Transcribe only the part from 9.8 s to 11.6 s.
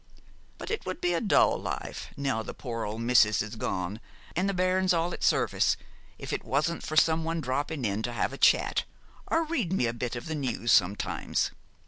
a bit of the news sometimes.